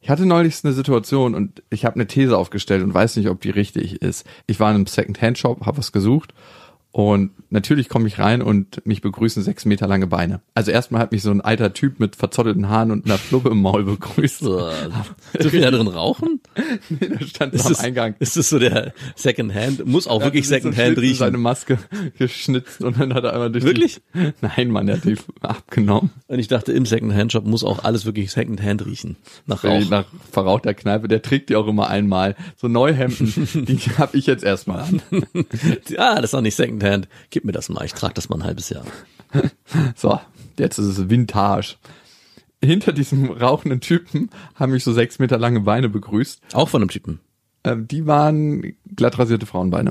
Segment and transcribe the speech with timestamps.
[0.00, 3.40] Ich hatte neulich eine Situation und ich habe eine These aufgestellt und weiß nicht, ob
[3.40, 4.26] die richtig ist.
[4.46, 6.34] Ich war in einem Second-Hand-Shop, habe was gesucht
[6.98, 10.40] und natürlich komme ich rein und mich begrüßen sechs Meter lange Beine.
[10.54, 13.62] Also erstmal hat mich so ein alter Typ mit verzottelten Haaren und einer Fluppe im
[13.62, 14.42] Maul begrüßt.
[14.42, 16.40] Dürfen wir da drin rauchen?
[16.90, 18.16] Der stand Ist am das, Eingang.
[18.18, 19.86] ist das so der Secondhand?
[19.86, 21.18] Muss auch Er wirklich so Secondhand in riechen.
[21.18, 21.78] seine Maske
[22.18, 24.00] geschnitzt und dann hat er einmal durch Wirklich?
[24.14, 26.10] Die, Nein, Mann, er hat die abgenommen.
[26.26, 29.14] Und ich dachte, im Secondhand-Shop muss auch alles wirklich Secondhand riechen.
[29.46, 29.88] Nach Rauch.
[29.88, 32.34] nach verrauchter Kneipe, der trägt die auch immer einmal.
[32.56, 33.32] So Neuhemden,
[33.68, 35.00] die habe ich jetzt erstmal an.
[35.96, 36.87] Ah, das ist doch nicht Secondhand.
[37.30, 37.84] Gib mir das mal.
[37.84, 38.84] Ich trage das mal ein halbes Jahr.
[39.94, 40.18] So,
[40.58, 41.76] jetzt ist es Vintage.
[42.64, 46.40] Hinter diesem rauchenden Typen haben mich so sechs Meter lange Beine begrüßt.
[46.54, 47.20] Auch von einem Typen.
[47.64, 49.90] Ähm, die waren glatt rasierte Frauenbeine.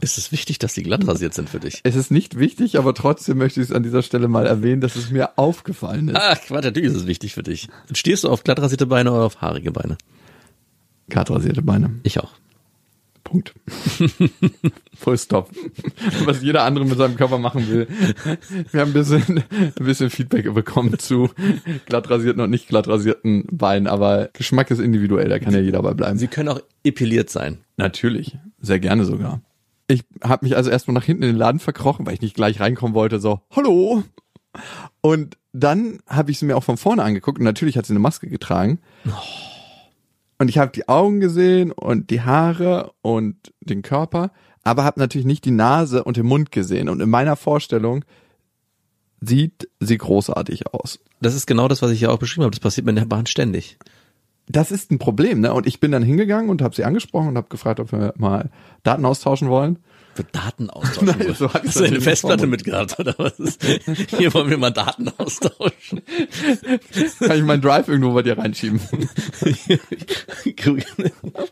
[0.00, 1.80] Ist es wichtig, dass die glatt rasiert sind für dich?
[1.82, 4.96] Es ist nicht wichtig, aber trotzdem möchte ich es an dieser Stelle mal erwähnen, dass
[4.96, 6.16] es mir aufgefallen ist.
[6.18, 7.68] Ach, Quatsch, natürlich ist es wichtig für dich.
[7.92, 9.98] Stehst du auf glatt rasierte Beine oder auf haarige Beine?
[11.08, 11.90] Glatt rasierte Beine.
[12.02, 12.32] Ich auch.
[13.26, 13.54] Punkt.
[14.94, 15.50] Full stop.
[16.24, 17.88] Was jeder andere mit seinem Körper machen will.
[18.70, 21.30] Wir haben ein bisschen, ein bisschen Feedback bekommen zu
[21.86, 25.82] glatt rasierten und nicht glatt rasierten Beinen, aber Geschmack ist individuell, da kann ja jeder
[25.82, 26.18] bei bleiben.
[26.18, 27.58] Sie können auch epiliert sein.
[27.76, 29.42] Natürlich, sehr gerne sogar.
[29.88, 32.60] Ich habe mich also erstmal nach hinten in den Laden verkrochen, weil ich nicht gleich
[32.60, 34.04] reinkommen wollte, so, hallo.
[35.00, 38.00] Und dann habe ich sie mir auch von vorne angeguckt und natürlich hat sie eine
[38.00, 38.78] Maske getragen.
[40.38, 44.32] Und ich habe die Augen gesehen und die Haare und den Körper,
[44.64, 46.88] aber habe natürlich nicht die Nase und den Mund gesehen.
[46.88, 48.04] Und in meiner Vorstellung
[49.20, 50.98] sieht sie großartig aus.
[51.20, 52.50] Das ist genau das, was ich ja auch beschrieben habe.
[52.50, 53.78] Das passiert mir in der Bahn ständig.
[54.48, 55.52] Das ist ein Problem, ne?
[55.52, 58.50] Und ich bin dann hingegangen und habe sie angesprochen und habe gefragt, ob wir mal
[58.84, 59.78] Daten austauschen wollen.
[60.14, 61.14] Für Daten austauschen.
[61.18, 63.38] Nein, so Hast du eine Festplatte nicht mitgehabt oder was?
[63.38, 63.62] Ist?
[64.16, 66.00] Hier wollen wir mal Daten austauschen.
[67.18, 68.80] Kann ich meinen Drive irgendwo bei dir reinschieben?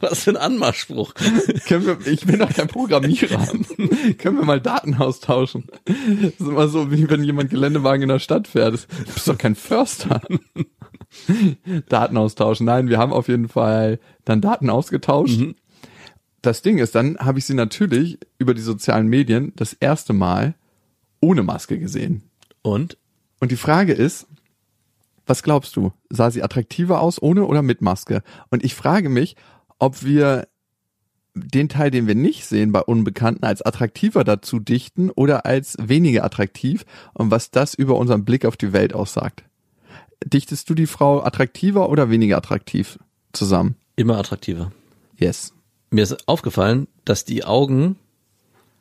[0.00, 1.12] Was für ein Anmachspruch.
[1.66, 3.46] Können wir, ich bin doch kein Programmierer.
[4.18, 5.64] Können wir mal Daten austauschen?
[5.84, 5.96] Das
[6.38, 8.86] ist immer so, wie wenn jemand Geländewagen in der Stadt fährt.
[9.06, 10.22] Du bist doch kein Förster.
[11.88, 12.66] Daten austauschen.
[12.66, 15.40] Nein, wir haben auf jeden Fall dann Daten ausgetauscht.
[16.42, 20.54] Das Ding ist, dann habe ich sie natürlich über die sozialen Medien das erste Mal
[21.20, 22.22] ohne Maske gesehen.
[22.62, 22.98] Und?
[23.40, 24.26] Und die Frage ist,
[25.26, 25.92] was glaubst du?
[26.10, 28.22] Sah sie attraktiver aus ohne oder mit Maske?
[28.50, 29.36] Und ich frage mich,
[29.78, 30.46] ob wir
[31.34, 36.24] den Teil, den wir nicht sehen bei Unbekannten, als attraktiver dazu dichten oder als weniger
[36.24, 39.44] attraktiv und was das über unseren Blick auf die Welt aussagt.
[40.24, 42.98] Dichtest du die Frau attraktiver oder weniger attraktiv
[43.32, 43.76] zusammen?
[43.96, 44.72] Immer attraktiver.
[45.16, 45.52] Yes.
[45.90, 47.96] Mir ist aufgefallen, dass die Augen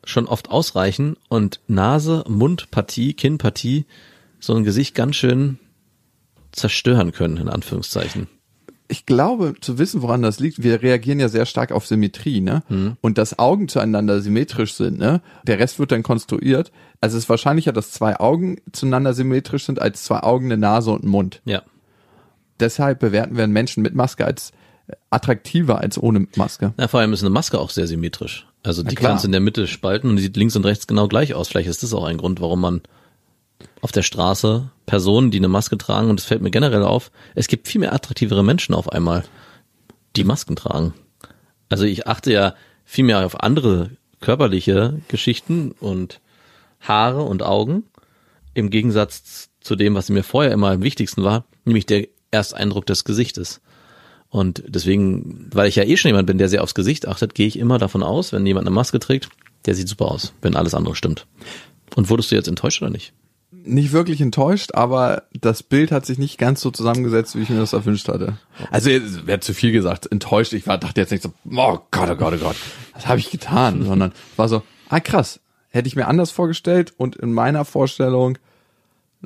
[0.03, 3.85] schon oft ausreichen und Nase, Mundpartie, Kinnpartie
[4.39, 5.59] so ein Gesicht ganz schön
[6.51, 8.27] zerstören können, in Anführungszeichen.
[8.93, 12.61] Ich glaube, zu wissen, woran das liegt, wir reagieren ja sehr stark auf Symmetrie, ne?
[13.01, 15.21] Und dass Augen zueinander symmetrisch sind, ne?
[15.47, 16.71] Der Rest wird dann konstruiert.
[17.01, 20.91] Also es ist wahrscheinlicher, dass zwei Augen zueinander symmetrisch sind, als zwei Augen, eine Nase
[20.91, 21.41] und ein Mund.
[21.43, 21.63] Ja.
[22.59, 24.51] Deshalb bewerten wir einen Menschen mit Maske als
[25.09, 26.73] attraktiver als ohne Maske.
[26.77, 28.45] Na, vor allem ist eine Maske auch sehr symmetrisch.
[28.61, 31.07] Also die kannst du in der Mitte spalten und die sieht links und rechts genau
[31.07, 31.47] gleich aus.
[31.47, 32.81] Vielleicht ist das auch ein Grund, warum man
[33.81, 37.47] auf der Straße Personen, die eine Maske tragen, und es fällt mir generell auf, es
[37.47, 39.23] gibt viel mehr attraktivere Menschen auf einmal,
[40.15, 40.93] die Masken tragen.
[41.69, 43.91] Also ich achte ja viel mehr auf andere
[44.21, 46.21] körperliche Geschichten und
[46.79, 47.83] Haare und Augen,
[48.53, 53.03] im Gegensatz zu dem, was mir vorher immer am wichtigsten war, nämlich der Ersteindruck des
[53.03, 53.61] Gesichtes.
[54.29, 57.47] Und deswegen, weil ich ja eh schon jemand bin, der sehr aufs Gesicht achtet, gehe
[57.47, 59.29] ich immer davon aus, wenn jemand eine Maske trägt,
[59.65, 61.27] der sieht super aus, wenn alles andere stimmt.
[61.95, 63.13] Und wurdest du jetzt enttäuscht oder nicht?
[63.65, 67.59] Nicht wirklich enttäuscht, aber das Bild hat sich nicht ganz so zusammengesetzt, wie ich mir
[67.59, 68.37] das erwünscht hatte.
[68.71, 70.51] Also wäre zu viel gesagt, enttäuscht.
[70.53, 72.55] Ich war, dachte jetzt nicht so, oh Gott, oh Gott, oh Gott,
[72.93, 73.83] was habe ich getan?
[73.83, 75.39] Sondern war so, ah krass,
[75.69, 78.37] hätte ich mir anders vorgestellt und in meiner Vorstellung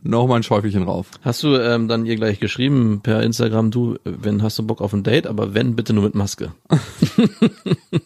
[0.03, 1.07] noch mal ein Schäufelchen rauf.
[1.21, 4.93] Hast du ähm, dann ihr gleich geschrieben per Instagram, du, wenn hast du Bock auf
[4.93, 6.51] ein Date, aber wenn bitte nur mit Maske.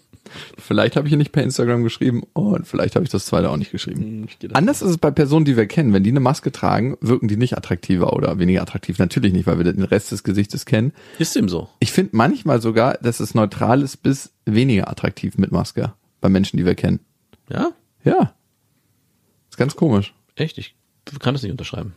[0.58, 3.58] Vielleicht habe ich ihn nicht per Instagram geschrieben und vielleicht habe ich das zweite auch
[3.58, 4.28] nicht geschrieben.
[4.40, 4.56] da.
[4.56, 5.94] Anders ist es bei Personen, die wir kennen.
[5.94, 9.00] Wenn die eine Maske tragen, wirken die nicht attraktiver oder weniger attraktiv.
[9.00, 10.94] Natürlich nicht, weil wir den Rest des Gesichtes kennen.
[11.20, 11.70] Ist dem so.
[11.80, 16.58] Ich finde manchmal sogar, dass es neutral ist bis weniger attraktiv mit Maske bei Menschen,
[16.58, 17.00] die wir kennen.
[17.50, 17.72] Ja?
[18.04, 18.34] Ja.
[19.50, 20.14] Ist ganz komisch.
[20.36, 20.58] Echt?
[20.58, 20.76] Ich
[21.20, 21.94] kann das nicht unterschreiben.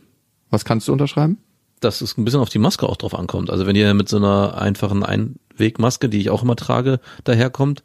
[0.49, 1.37] Was kannst du unterschreiben?
[1.79, 3.49] Dass es ein bisschen auf die Maske auch drauf ankommt.
[3.49, 7.83] Also wenn ihr mit so einer einfachen Einwegmaske, die ich auch immer trage, daherkommt,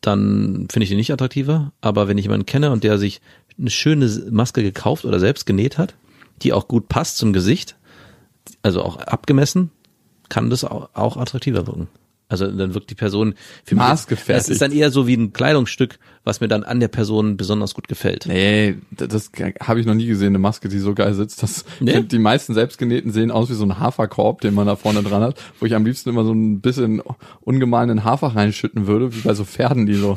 [0.00, 1.72] dann finde ich die nicht attraktiver.
[1.80, 3.20] Aber wenn ich jemanden kenne und der sich
[3.58, 5.94] eine schöne Maske gekauft oder selbst genäht hat,
[6.42, 7.76] die auch gut passt zum Gesicht,
[8.62, 9.70] also auch abgemessen,
[10.28, 11.88] kann das auch attraktiver wirken.
[12.30, 13.34] Also dann wirkt die Person
[13.64, 13.82] für mich.
[13.84, 14.44] Maßgefertigt.
[14.46, 17.74] Es ist dann eher so wie ein Kleidungsstück, was mir dann an der Person besonders
[17.74, 18.24] gut gefällt.
[18.26, 19.30] Nee, das, das
[19.60, 21.42] habe ich noch nie gesehen, eine Maske, die so geil sitzt.
[21.42, 22.02] Das, Nee?
[22.02, 25.40] Die meisten selbstgenähten sehen aus wie so ein Haferkorb, den man da vorne dran hat,
[25.58, 27.02] wo ich am liebsten immer so ein bisschen
[27.40, 30.16] ungemahlenen Hafer reinschütten würde, wie bei so Pferden, die so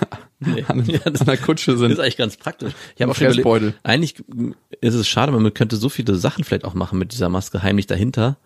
[0.68, 1.90] an, Ja, das- an der Kutsche Das sind.
[1.92, 2.72] ist eigentlich ganz praktisch.
[2.96, 4.14] Ich habe auch schon überlegt, eigentlich
[4.80, 7.62] ist es schade, weil man könnte so viele Sachen vielleicht auch machen mit dieser Maske
[7.62, 8.38] heimlich dahinter.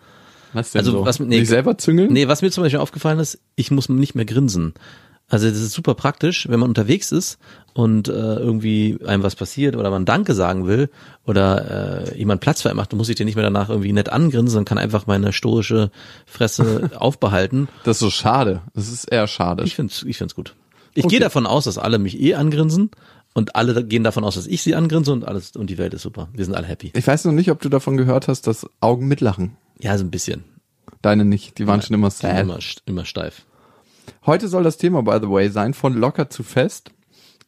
[0.54, 1.04] Was denn Also so?
[1.04, 2.12] was mit- nee, Sich selber züngeln?
[2.12, 4.72] Nee, was mir zum Beispiel aufgefallen ist, ich muss nicht mehr grinsen.
[5.28, 7.38] Also das ist super praktisch, wenn man unterwegs ist
[7.72, 10.90] und äh, irgendwie einem was passiert oder man Danke sagen will
[11.26, 14.10] oder äh, jemand Platz frei macht, dann muss ich dir nicht mehr danach irgendwie nett
[14.10, 15.90] angrinsen, sondern kann einfach meine stoische
[16.26, 17.68] Fresse aufbehalten.
[17.84, 18.60] Das ist so schade.
[18.74, 19.64] Das ist eher schade.
[19.64, 20.54] Ich find's, ich find's gut.
[20.92, 21.12] Ich Okay.
[21.14, 22.90] gehe davon aus, dass alle mich eh angrinsen
[23.32, 26.02] und alle gehen davon aus, dass ich sie angrinse und alles und die Welt ist
[26.02, 26.28] super.
[26.34, 26.92] Wir sind alle happy.
[26.94, 29.56] Ich weiß noch nicht, ob du davon gehört hast, dass Augen mitlachen.
[29.78, 30.44] Ja, so ein bisschen.
[31.02, 32.40] Deine nicht, die waren schon immer sad.
[32.40, 33.44] Immer, immer steif.
[34.26, 36.90] Heute soll das Thema, by the way, sein, von locker zu fest.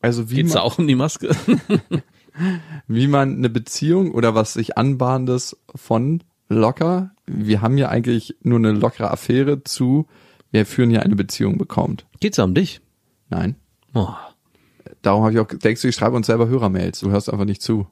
[0.03, 1.31] Also wie Geht's man, auch um die Maske?
[2.87, 8.59] wie man eine Beziehung oder was sich anbahnendes von locker, wir haben ja eigentlich nur
[8.59, 10.07] eine lockere Affäre zu,
[10.51, 12.07] wir führen ja eine Beziehung bekommt.
[12.21, 12.81] Geht's um dich?
[13.29, 13.57] Nein.
[13.95, 14.15] Oh.
[15.03, 17.63] Darum habe ich auch, denkst du, ich schreibe uns selber Hörermails, du hörst einfach nicht
[17.63, 17.87] zu.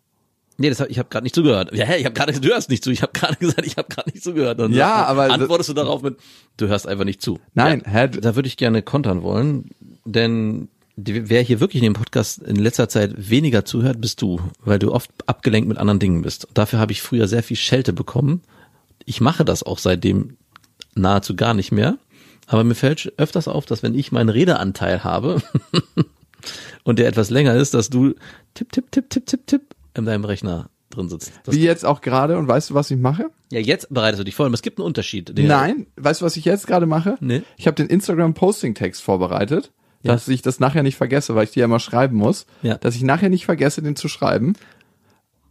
[0.56, 1.74] Nee, das hab, ich habe gerade nicht zugehört.
[1.74, 2.90] Ja, hä, ich habe gerade du hörst nicht zu.
[2.90, 4.60] Ich habe gerade gesagt, ich habe gerade nicht zugehört.
[4.60, 6.16] Dann Ja, du- aber- antwortest du darauf mit
[6.56, 7.40] du hörst einfach nicht zu.
[7.54, 9.70] Nein, ja, hä, da würde ich gerne kontern wollen,
[10.04, 14.40] denn die, wer hier wirklich in dem Podcast in letzter Zeit weniger zuhört, bist du,
[14.60, 16.46] weil du oft abgelenkt mit anderen Dingen bist.
[16.54, 18.42] Dafür habe ich früher sehr viel Schelte bekommen.
[19.04, 20.36] Ich mache das auch seitdem
[20.94, 21.98] nahezu gar nicht mehr.
[22.46, 25.42] Aber mir fällt öfters auf, dass wenn ich meinen Redeanteil habe
[26.84, 28.14] und der etwas länger ist, dass du
[28.54, 29.62] tipp, tipp, tipp, tipp, tipp, tipp
[29.96, 31.32] in deinem Rechner drin sitzt.
[31.44, 33.30] Das Wie jetzt auch gerade und weißt du, was ich mache?
[33.50, 35.32] ja, jetzt bereitest du dich vor, aber es gibt einen Unterschied.
[35.36, 37.16] Nein, weißt du, was ich jetzt gerade mache?
[37.20, 37.42] Nee.
[37.56, 40.12] Ich habe den Instagram Posting Text vorbereitet, Ja.
[40.12, 42.76] dass ich das nachher nicht vergesse, weil ich die ja immer schreiben muss, Ja.
[42.76, 44.54] dass ich nachher nicht vergesse, den zu schreiben.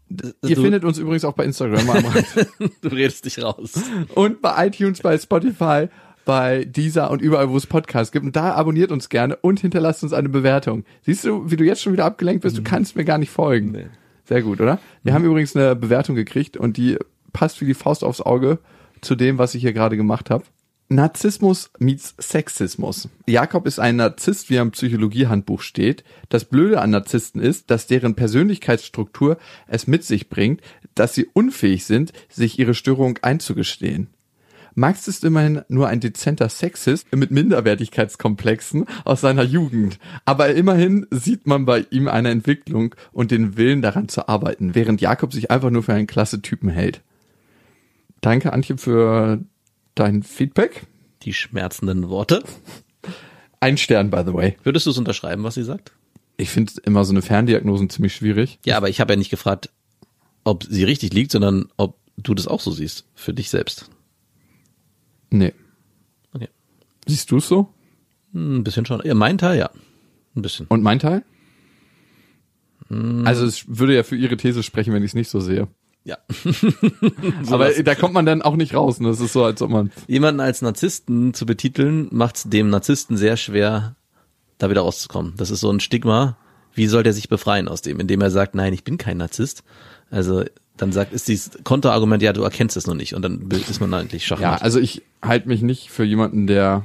[0.09, 1.87] Ihr du, findet uns übrigens auch bei Instagram
[2.81, 3.71] du redest dich raus.
[4.13, 5.87] und bei iTunes, bei Spotify,
[6.25, 8.25] bei Deezer und überall, wo es Podcasts gibt.
[8.25, 10.83] Und da abonniert uns gerne und hinterlasst uns eine Bewertung.
[11.01, 12.57] Siehst du, wie du jetzt schon wieder abgelenkt bist?
[12.57, 13.71] Du kannst mir gar nicht folgen.
[13.71, 13.87] Nee.
[14.25, 14.79] Sehr gut, oder?
[15.03, 16.97] Wir haben übrigens eine Bewertung gekriegt und die
[17.33, 18.59] passt wie die Faust aufs Auge
[19.01, 20.45] zu dem, was ich hier gerade gemacht habe.
[20.89, 23.09] Narzissmus meets Sexismus.
[23.25, 26.03] Jakob ist ein Narzisst, wie er im Psychologiehandbuch steht.
[26.29, 29.37] Das Blöde an Narzissten ist, dass deren Persönlichkeitsstruktur
[29.67, 30.61] es mit sich bringt,
[30.93, 34.07] dass sie unfähig sind, sich ihre Störung einzugestehen.
[34.75, 39.99] Max ist immerhin nur ein dezenter Sexist mit Minderwertigkeitskomplexen aus seiner Jugend.
[40.25, 45.01] Aber immerhin sieht man bei ihm eine Entwicklung und den Willen daran zu arbeiten, während
[45.01, 47.01] Jakob sich einfach nur für einen klasse Typen hält.
[48.21, 49.39] Danke, Antje, für
[49.95, 50.87] dein Feedback.
[51.23, 52.43] Die schmerzenden Worte.
[53.59, 54.57] Ein Stern, by the way.
[54.63, 55.91] Würdest du es unterschreiben, was sie sagt?
[56.35, 58.59] Ich finde immer so eine Ferndiagnosen ziemlich schwierig.
[58.65, 59.69] Ja, aber ich habe ja nicht gefragt,
[60.43, 63.89] ob sie richtig liegt, sondern ob du das auch so siehst, für dich selbst.
[65.33, 65.53] Nee.
[66.33, 66.47] Okay.
[67.07, 67.73] Siehst du es so?
[68.33, 69.01] Hm, Ein bisschen schon.
[69.03, 69.71] Ja, mein Teil, ja.
[70.35, 70.67] Ein bisschen.
[70.67, 71.23] Und mein Teil?
[73.25, 75.67] Also es würde ja für ihre These sprechen, wenn ich es nicht so sehe.
[76.03, 76.17] Ja.
[77.49, 78.99] Aber da kommt man dann auch nicht raus.
[78.99, 79.07] Ne?
[79.07, 83.17] Das ist so, als ob man Jemanden als Narzissten zu betiteln, macht es dem Narzissten
[83.17, 83.95] sehr schwer,
[84.59, 85.33] da wieder rauszukommen.
[85.37, 86.37] Das ist so ein Stigma.
[86.75, 89.63] Wie soll der sich befreien aus dem, indem er sagt, nein, ich bin kein Narzisst?
[90.11, 90.43] Also
[90.77, 93.93] dann sagt, ist dieses Konterargument, ja, du erkennst es noch nicht und dann ist man
[93.93, 94.61] eigentlich Ja, schachmatt.
[94.63, 96.83] also ich halte mich nicht für jemanden, der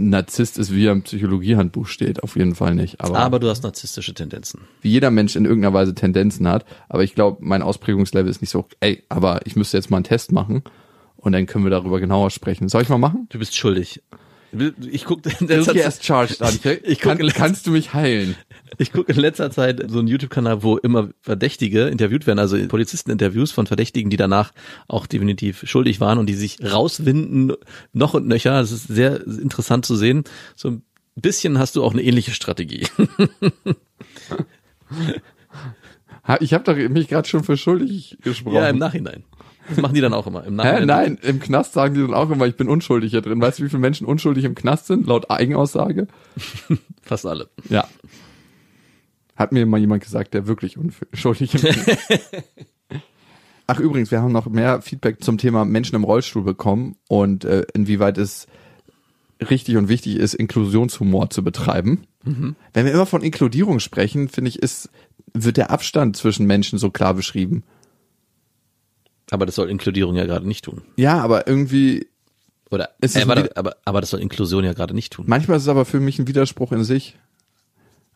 [0.00, 2.22] Narzisst ist, wie er im Psychologiehandbuch steht.
[2.22, 3.00] Auf jeden Fall nicht.
[3.00, 4.60] Aber, aber du hast narzisstische Tendenzen.
[4.80, 6.64] wie jeder Mensch in irgendeiner Weise Tendenzen hat.
[6.88, 10.04] Aber ich glaube, mein Ausprägungslevel ist nicht so, ey, aber ich müsste jetzt mal einen
[10.04, 10.62] Test machen
[11.16, 12.68] und dann können wir darüber genauer sprechen.
[12.68, 13.26] Soll ich mal machen?
[13.30, 14.00] Du bist schuldig.
[14.52, 16.54] Ich letzter bist Zeit- erst charged an.
[16.84, 18.36] Ich Kann, gucke kannst du mich heilen?
[18.76, 23.52] Ich guck in letzter Zeit so einen YouTube-Kanal, wo immer Verdächtige interviewt werden, also Polizisteninterviews
[23.52, 24.52] von Verdächtigen, die danach
[24.86, 27.52] auch definitiv schuldig waren und die sich rauswinden,
[27.92, 28.60] noch und nöcher.
[28.60, 30.24] Das ist sehr interessant zu sehen.
[30.54, 30.82] So ein
[31.16, 32.86] bisschen hast du auch eine ähnliche Strategie.
[36.40, 38.56] Ich habe doch mich gerade schon für schuldig gesprochen.
[38.56, 39.24] ja, im Nachhinein.
[39.68, 40.44] Das machen die dann auch immer.
[40.44, 40.72] Im Hä?
[40.72, 40.86] Nachhinein.
[40.86, 43.40] Nein, im Knast sagen die dann auch immer, ich bin unschuldig hier drin.
[43.40, 46.06] Weißt du, wie viele Menschen unschuldig im Knast sind, laut Eigenaussage?
[47.02, 47.48] Fast alle.
[47.68, 47.88] Ja.
[49.38, 51.78] Hat mir mal jemand gesagt, der wirklich unschuldig Knast
[53.66, 57.66] Ach übrigens, wir haben noch mehr Feedback zum Thema Menschen im Rollstuhl bekommen und äh,
[57.74, 58.46] inwieweit es
[59.50, 62.04] richtig und wichtig ist, Inklusionshumor zu betreiben.
[62.24, 64.90] Wenn wir immer von Inkludierung sprechen, finde ich, ist,
[65.32, 67.62] wird der Abstand zwischen Menschen so klar beschrieben.
[69.30, 70.82] Aber das soll Inkludierung ja gerade nicht tun.
[70.96, 72.08] Ja, aber irgendwie,
[72.70, 75.26] Oder Es ist äh, warte, wieder- aber, aber das soll Inklusion ja gerade nicht tun.
[75.28, 77.16] manchmal ist es aber für mich ein Widerspruch in sich.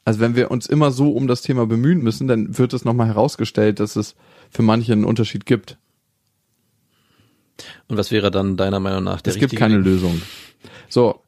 [0.04, 3.06] Also wenn wir uns immer so um das Thema bemühen müssen, dann wird es nochmal
[3.06, 4.16] herausgestellt, dass es
[4.50, 5.78] für manche einen Unterschied gibt.
[7.88, 9.84] Und was wäre dann deiner Meinung nach der Es gibt keine Weg?
[9.84, 10.20] Lösung.
[10.88, 11.20] So,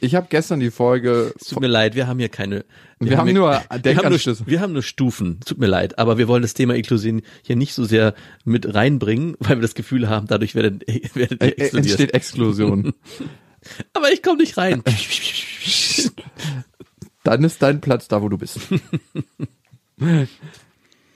[0.00, 1.32] ich habe gestern die Folge.
[1.40, 2.64] Es Tut mir leid, wir haben hier keine.
[3.00, 5.40] Wir haben hier- nur wir haben nur, wir haben nur Stufen.
[5.44, 9.34] Tut mir leid, aber wir wollen das Thema Inklusion hier nicht so sehr mit reinbringen,
[9.40, 10.84] weil wir das Gefühl haben, dadurch werdet,
[11.16, 11.74] werdet Äh, ihr äh, exkludiert.
[12.00, 12.92] entsteht Exklusion.
[13.92, 14.82] Aber ich komme nicht rein.
[17.30, 18.58] Dann ist dein Platz da, wo du bist.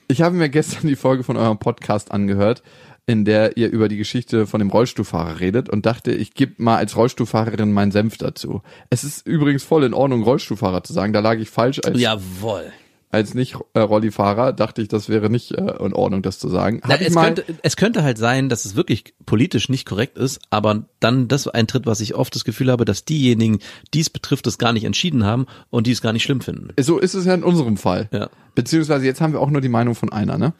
[0.07, 2.61] Ich habe mir gestern die Folge von eurem Podcast angehört,
[3.07, 6.77] in der ihr über die Geschichte von dem Rollstuhlfahrer redet und dachte, ich gebe mal
[6.77, 8.61] als Rollstuhlfahrerin meinen Senf dazu.
[8.91, 11.11] Es ist übrigens voll in Ordnung, Rollstuhlfahrer zu sagen.
[11.11, 12.71] Da lag ich falsch als, Jawohl.
[13.15, 14.51] Als nicht äh, Rollifahrer.
[14.51, 16.81] Dachte ich, das wäre nicht äh, in Ordnung, das zu sagen.
[16.85, 20.83] Na, es, könnte, es könnte halt sein, dass es wirklich politisch nicht korrekt ist, aber
[20.99, 23.59] dann das eintritt, was ich oft das Gefühl habe, dass diejenigen,
[23.93, 26.73] die es betrifft, es gar nicht entschieden haben und die es gar nicht schlimm finden.
[26.79, 28.09] so ist es ja in unserem Fall.
[28.11, 28.29] Ja.
[28.53, 30.53] Beziehungsweise jetzt haben wir auch nur die Meinung von einer, ne?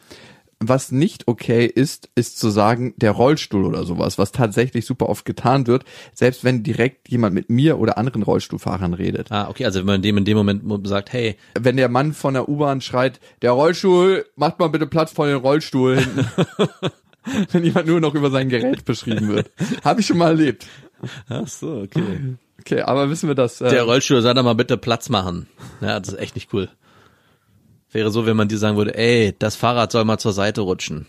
[0.59, 5.25] Was nicht okay ist, ist zu sagen, der Rollstuhl oder sowas, was tatsächlich super oft
[5.25, 5.83] getan wird,
[6.13, 9.31] selbst wenn direkt jemand mit mir oder anderen Rollstuhlfahrern redet.
[9.31, 12.33] Ah, okay, also wenn man dem in dem Moment sagt, hey, Wenn der Mann von
[12.33, 16.25] der U-Bahn schreit, der Rollstuhl, macht mal bitte Platz vor den Rollstuhl hinten.
[17.51, 19.51] wenn jemand nur noch über sein Gerät beschrieben wird.
[19.83, 20.67] Habe ich schon mal erlebt.
[21.27, 22.35] ach so, okay.
[22.61, 23.61] Okay, aber wissen wir das?
[23.61, 25.47] Äh, Der Rollstuhl soll da mal bitte Platz machen.
[25.81, 26.69] Ja, das ist echt nicht cool.
[27.95, 31.05] Wäre so, wenn man dir sagen würde, ey, das Fahrrad soll mal zur Seite rutschen.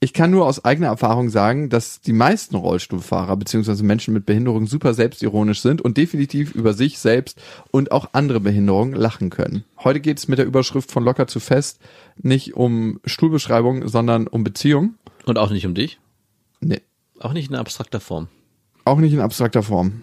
[0.00, 4.66] Ich kann nur aus eigener Erfahrung sagen, dass die meisten Rollstuhlfahrer beziehungsweise Menschen mit Behinderung
[4.66, 7.38] super selbstironisch sind und definitiv über sich selbst
[7.70, 9.64] und auch andere Behinderungen lachen können.
[9.78, 11.80] Heute geht es mit der Überschrift von locker zu fest
[12.16, 14.94] nicht um Stuhlbeschreibung, sondern um Beziehung.
[15.26, 16.00] Und auch nicht um dich.
[16.60, 16.80] Nee,
[17.20, 18.28] Auch nicht in abstrakter Form.
[18.86, 20.00] auch nicht in abstrakter Form.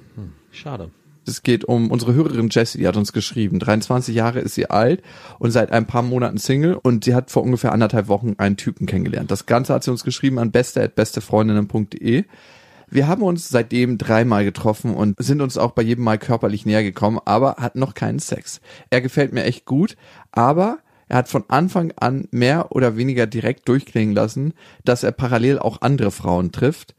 [0.51, 0.91] Schade.
[1.25, 3.59] Es geht um unsere Hörerin Jessie, die hat uns geschrieben.
[3.59, 5.03] 23 Jahre ist sie alt
[5.37, 8.87] und seit ein paar Monaten Single und sie hat vor ungefähr anderthalb Wochen einen Typen
[8.87, 9.29] kennengelernt.
[9.29, 12.25] Das Ganze hat sie uns geschrieben an beste.bestefreundinnen.de.
[12.89, 16.83] Wir haben uns seitdem dreimal getroffen und sind uns auch bei jedem Mal körperlich näher
[16.83, 18.59] gekommen, aber hat noch keinen Sex.
[18.89, 19.95] Er gefällt mir echt gut,
[20.31, 25.59] aber er hat von Anfang an mehr oder weniger direkt durchklingen lassen, dass er parallel
[25.59, 26.95] auch andere Frauen trifft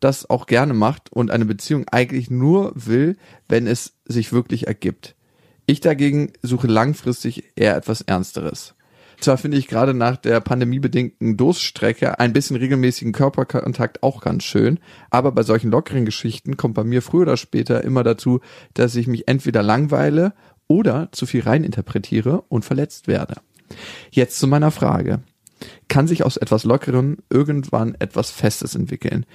[0.00, 3.16] das auch gerne macht und eine Beziehung eigentlich nur will,
[3.48, 5.14] wenn es sich wirklich ergibt.
[5.66, 8.74] Ich dagegen suche langfristig eher etwas Ernsteres.
[9.20, 14.80] Zwar finde ich gerade nach der pandemiebedingten Durststrecke ein bisschen regelmäßigen Körperkontakt auch ganz schön,
[15.10, 18.40] aber bei solchen lockeren Geschichten kommt bei mir früher oder später immer dazu,
[18.72, 20.32] dass ich mich entweder langweile
[20.68, 23.36] oder zu viel reininterpretiere und verletzt werde.
[24.10, 25.20] Jetzt zu meiner Frage.
[25.88, 29.26] Kann sich aus etwas Lockeren irgendwann etwas Festes entwickeln?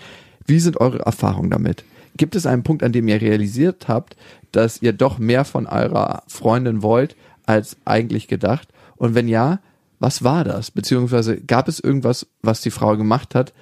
[0.45, 1.83] Wie sind eure Erfahrungen damit?
[2.17, 4.15] Gibt es einen Punkt, an dem ihr realisiert habt,
[4.51, 8.69] dass ihr doch mehr von eurer Freundin wollt, als eigentlich gedacht?
[8.95, 9.59] Und wenn ja,
[9.99, 10.71] was war das?
[10.71, 13.53] Beziehungsweise gab es irgendwas, was die Frau gemacht hat,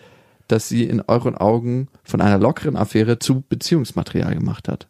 [0.47, 4.87] dass sie in euren Augen von einer lockeren Affäre zu Beziehungsmaterial gemacht hat?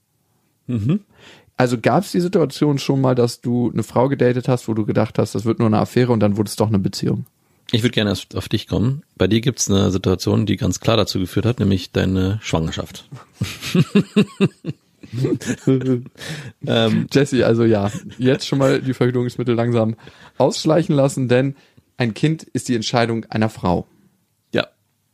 [1.55, 4.85] Also gab es die Situation schon mal, dass du eine Frau gedatet hast, wo du
[4.85, 7.25] gedacht hast, das wird nur eine Affäre und dann wurde es doch eine Beziehung?
[7.73, 9.01] Ich würde gerne erst auf dich kommen.
[9.17, 13.09] Bei dir gibt's eine Situation, die ganz klar dazu geführt hat, nämlich deine Schwangerschaft.
[16.67, 19.95] ähm, Jesse, also ja, jetzt schon mal die Verhütungsmittel langsam
[20.37, 21.55] ausschleichen lassen, denn
[21.97, 23.87] ein Kind ist die Entscheidung einer Frau.
[24.53, 24.67] ja,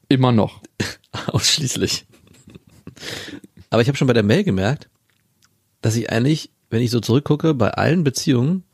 [0.10, 0.62] Immer noch.
[1.28, 2.08] ausschließlich.
[3.70, 4.90] Aber ich habe schon bei der Mail gemerkt,
[5.82, 8.66] dass ich eigentlich, wenn ich so zurückgucke, bei allen Beziehungen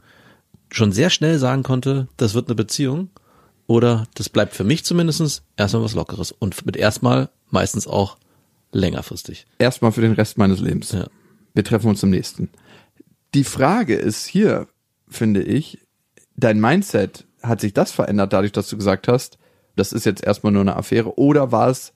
[0.72, 3.12] schon sehr schnell sagen konnte, das wird eine Beziehung
[3.67, 8.17] oder das bleibt für mich zumindestens erstmal was Lockeres und mit erstmal meistens auch
[8.72, 9.45] längerfristig.
[9.57, 10.91] Erstmal für den Rest meines Lebens.
[10.91, 11.07] Ja.
[11.53, 12.50] Wir treffen uns im nächsten.
[13.34, 14.67] Die Frage ist hier,
[15.07, 15.79] finde ich,
[16.36, 19.38] dein Mindset, hat sich das verändert dadurch, dass du gesagt hast,
[19.75, 21.93] das ist jetzt erstmal nur eine Affäre oder war es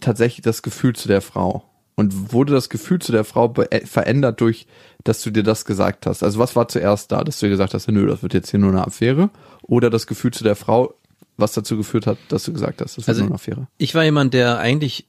[0.00, 1.67] tatsächlich das Gefühl zu der Frau?
[1.98, 4.66] Und wurde das Gefühl zu der Frau be- verändert durch,
[5.02, 6.22] dass du dir das gesagt hast?
[6.22, 8.60] Also was war zuerst da, dass du dir gesagt hast, nö, das wird jetzt hier
[8.60, 9.30] nur eine Affäre?
[9.62, 10.94] Oder das Gefühl zu der Frau,
[11.36, 13.66] was dazu geführt hat, dass du gesagt hast, das wird Also- nur eine Affäre?
[13.78, 15.06] Ich war jemand, der eigentlich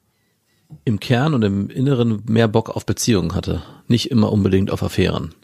[0.84, 3.62] im Kern und im Inneren mehr Bock auf Beziehungen hatte.
[3.88, 5.36] Nicht immer unbedingt auf Affären.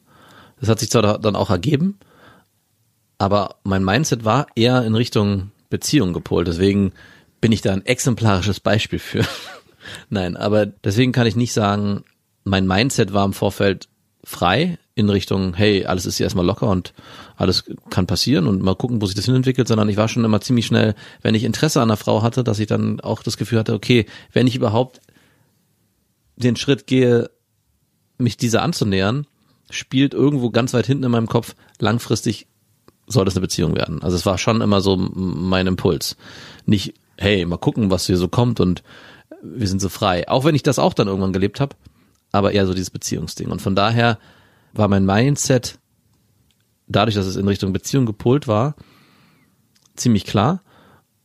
[0.60, 2.00] Das hat sich zwar da- dann auch ergeben,
[3.18, 6.48] aber mein Mindset war eher in Richtung Beziehung gepolt.
[6.48, 6.92] Deswegen
[7.42, 9.24] bin ich da ein exemplarisches Beispiel für.
[10.10, 12.04] Nein, aber deswegen kann ich nicht sagen,
[12.44, 13.88] mein Mindset war im Vorfeld
[14.24, 16.94] frei in Richtung, hey, alles ist hier erstmal locker und
[17.36, 20.42] alles kann passieren und mal gucken, wo sich das hinentwickelt, sondern ich war schon immer
[20.42, 23.60] ziemlich schnell, wenn ich Interesse an einer Frau hatte, dass ich dann auch das Gefühl
[23.60, 25.02] hatte, okay, wenn ich überhaupt
[26.38, 27.30] den Schritt gehe,
[28.18, 29.28] mich dieser anzunähern,
[29.70, 32.48] spielt irgendwo ganz weit hinten in meinem Kopf, langfristig
[33.08, 34.02] soll das eine Beziehung werden.
[34.02, 36.16] Also es war schon immer so mein Impuls.
[36.66, 38.84] Nicht, hey, mal gucken, was hier so kommt und
[39.54, 40.28] wir sind so frei.
[40.28, 41.76] Auch wenn ich das auch dann irgendwann gelebt habe,
[42.32, 43.50] aber eher so dieses Beziehungsding.
[43.50, 44.18] Und von daher
[44.74, 45.80] war mein Mindset,
[46.88, 48.76] dadurch, dass es in Richtung Beziehung gepolt war,
[49.96, 50.62] ziemlich klar.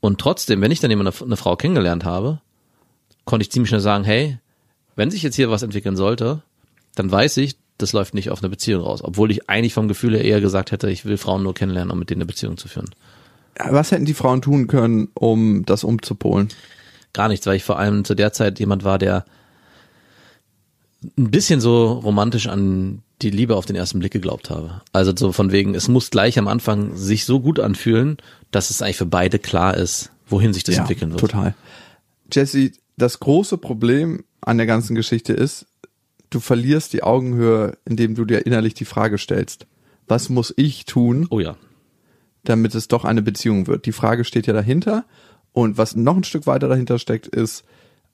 [0.01, 2.41] Und trotzdem, wenn ich dann jemand eine Frau kennengelernt habe,
[3.25, 4.39] konnte ich ziemlich schnell sagen, hey,
[4.97, 6.43] wenn sich jetzt hier was entwickeln sollte,
[6.95, 9.03] dann weiß ich, das läuft nicht auf eine Beziehung raus.
[9.03, 11.99] Obwohl ich eigentlich vom Gefühl her eher gesagt hätte, ich will Frauen nur kennenlernen, um
[11.99, 12.91] mit denen eine Beziehung zu führen.
[13.57, 16.49] Was hätten die Frauen tun können, um das umzupolen?
[17.13, 19.25] Gar nichts, weil ich vor allem zu der Zeit jemand war, der
[21.19, 24.81] ein bisschen so romantisch an die Liebe auf den ersten Blick geglaubt habe.
[24.93, 28.19] Also so von wegen, es muss gleich am Anfang sich so gut anfühlen,
[28.51, 31.21] dass es eigentlich für beide klar ist, wohin sich das entwickeln wird.
[31.21, 31.55] Total.
[32.33, 35.67] Jesse, das große Problem an der ganzen Geschichte ist,
[36.31, 39.67] du verlierst die Augenhöhe, indem du dir innerlich die Frage stellst,
[40.07, 41.57] was muss ich tun, Oh ja.
[42.45, 43.87] damit es doch eine Beziehung wird?
[43.87, 45.05] Die Frage steht ja dahinter.
[45.53, 47.65] Und was noch ein Stück weiter dahinter steckt, ist,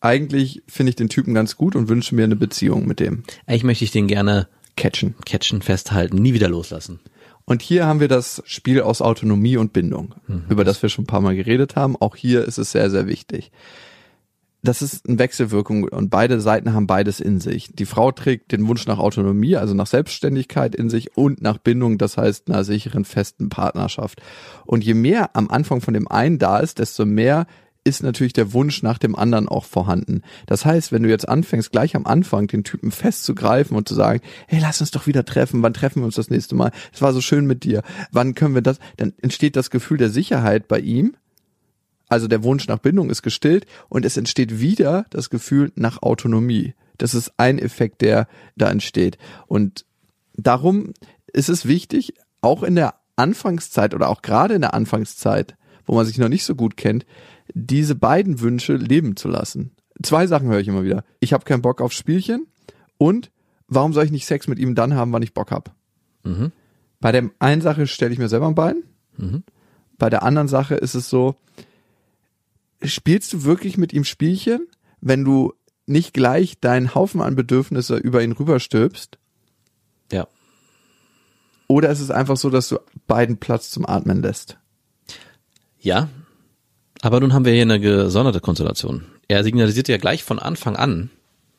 [0.01, 3.25] eigentlich finde ich den Typen ganz gut und wünsche mir eine Beziehung mit dem.
[3.47, 5.15] Eigentlich möchte ich den gerne Catchen.
[5.25, 7.01] catchen, festhalten, nie wieder loslassen.
[7.47, 10.15] Und hier haben wir das Spiel aus Autonomie und Bindung,
[10.49, 11.97] über das wir schon ein paar Mal geredet haben.
[11.97, 13.53] Auch hier ist es sehr, sehr wichtig.
[14.67, 17.71] Das ist eine Wechselwirkung und beide Seiten haben beides in sich.
[17.73, 21.99] Die Frau trägt den Wunsch nach Autonomie, also nach Selbstständigkeit in sich und nach Bindung,
[21.99, 24.21] das heißt einer sicheren, festen Partnerschaft.
[24.65, 27.47] Und je mehr am Anfang von dem einen da ist, desto mehr
[27.85, 30.23] ist natürlich der Wunsch nach dem anderen auch vorhanden.
[30.47, 34.21] Das heißt, wenn du jetzt anfängst, gleich am Anfang den Typen festzugreifen und zu sagen,
[34.49, 36.73] hey, lass uns doch wieder treffen, wann treffen wir uns das nächste Mal?
[36.93, 37.83] Es war so schön mit dir.
[38.11, 38.81] Wann können wir das?
[38.97, 41.15] Dann entsteht das Gefühl der Sicherheit bei ihm.
[42.09, 46.75] Also der Wunsch nach Bindung ist gestillt und es entsteht wieder das Gefühl nach Autonomie.
[46.99, 49.19] Das ist ein Effekt, der da entsteht.
[49.47, 49.85] Und
[50.35, 50.95] darum
[51.33, 56.07] ist es wichtig, auch in der Anfangszeit oder auch gerade in der Anfangszeit, wo man
[56.07, 57.07] sich noch nicht so gut kennt,
[57.55, 59.73] diese beiden Wünsche leben zu lassen.
[60.03, 61.05] Zwei Sachen höre ich immer wieder.
[61.21, 62.47] Ich habe keinen Bock auf Spielchen
[62.99, 63.31] und
[63.69, 65.75] warum soll ich nicht Sex mit ihm dann haben, wann ich Bock hab?
[66.23, 66.53] Mhm.
[67.01, 68.83] Bei der einen Sache stelle ich mir selber ein Bein.
[69.99, 71.37] Bei der anderen Sache ist es so,
[72.89, 74.67] spielst du wirklich mit ihm Spielchen,
[75.01, 75.53] wenn du
[75.87, 79.19] nicht gleich deinen Haufen an Bedürfnisse über ihn rüberstülpst?
[80.13, 80.27] Ja.
[81.69, 84.59] Oder ist es einfach so, dass du beiden Platz zum Atmen lässt?
[85.81, 86.09] Ja.
[87.03, 89.05] Aber nun haben wir hier eine gesonderte Konstellation.
[89.29, 91.11] Er signalisiert ja gleich von Anfang an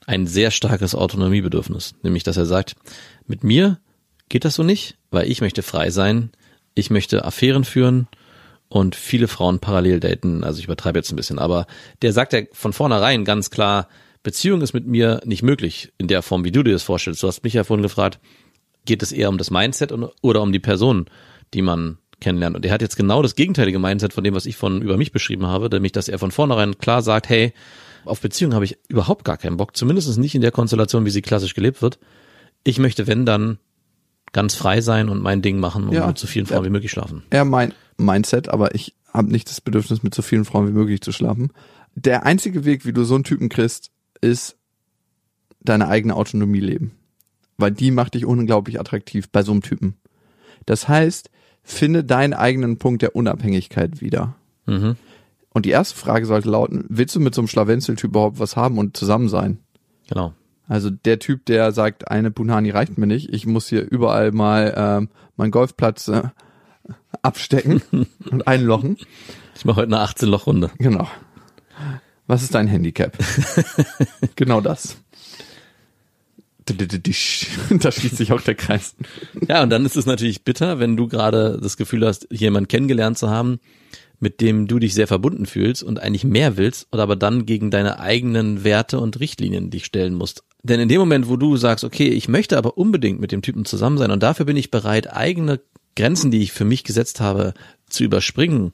[0.06, 1.96] ein sehr starkes Autonomiebedürfnis.
[2.02, 2.76] Nämlich, dass er sagt,
[3.28, 3.80] mit mir
[4.30, 6.32] geht das so nicht, weil ich möchte frei sein,
[6.74, 8.08] ich möchte Affären führen
[8.70, 10.44] und viele Frauen parallel daten.
[10.44, 11.68] Also ich übertreibe jetzt ein bisschen, aber
[12.02, 13.88] der sagt ja von vornherein ganz klar,
[14.24, 17.24] Beziehung ist mit mir nicht möglich in der Form, wie du dir das vorstellst.
[17.24, 18.20] Du hast mich ja vorhin gefragt,
[18.86, 21.06] geht es eher um das Mindset oder um die Person,
[21.54, 22.56] die man kennenlernt.
[22.56, 25.12] Und er hat jetzt genau das gegenteilige Mindset von dem, was ich von über mich
[25.12, 27.54] beschrieben habe, nämlich, dass er von vornherein klar sagt, hey,
[28.06, 31.22] auf Beziehung habe ich überhaupt gar keinen Bock, zumindest nicht in der Konstellation, wie sie
[31.22, 32.00] klassisch gelebt wird.
[32.64, 33.60] Ich möchte, wenn dann,
[34.34, 36.06] ganz frei sein und mein Ding machen und Ja.
[36.08, 36.66] mit so vielen Frauen Ja.
[36.66, 37.24] wie möglich schlafen.
[37.30, 41.02] eher mein Mindset, aber ich habe nicht das Bedürfnis, mit so vielen Frauen wie möglich
[41.02, 41.52] zu schlafen.
[41.96, 44.56] Der einzige Weg, wie du so einen Typen kriegst, ist
[45.60, 46.92] deine eigene Autonomie leben.
[47.58, 49.96] Weil die macht dich unglaublich attraktiv bei so einem Typen.
[50.66, 51.32] Das heißt,
[51.64, 54.36] finde deinen eigenen Punkt der Unabhängigkeit wieder.
[54.68, 54.96] Mhm.
[55.50, 58.78] Und die erste Frage sollte lauten, willst du mit so einem Schlawenzel-Typ überhaupt was haben
[58.78, 59.60] und zusammen sein?
[60.08, 60.34] Genau.
[60.68, 64.74] Also der Typ, der sagt, eine Punani reicht mir nicht, ich muss hier überall mal
[64.76, 66.24] ähm, meinen Golfplatz äh,
[67.22, 67.82] abstecken
[68.32, 68.98] und einlochen.
[69.56, 70.72] Ich mache heute eine 18-Loch-Runde.
[70.78, 71.08] Genau.
[72.28, 73.18] Was ist dein Handicap?
[74.36, 74.98] genau das.
[77.80, 78.96] Da schließt sich auch der Kreis.
[79.48, 83.18] Ja, und dann ist es natürlich bitter, wenn du gerade das Gefühl hast, jemanden kennengelernt
[83.18, 83.60] zu haben,
[84.20, 87.72] mit dem du dich sehr verbunden fühlst und eigentlich mehr willst oder aber dann gegen
[87.72, 90.44] deine eigenen Werte und Richtlinien dich stellen musst.
[90.64, 93.64] Denn in dem Moment, wo du sagst, okay, ich möchte aber unbedingt mit dem Typen
[93.64, 95.62] zusammen sein und dafür bin ich bereit, eigene
[95.98, 97.54] Grenzen, die ich für mich gesetzt habe,
[97.90, 98.72] zu überspringen,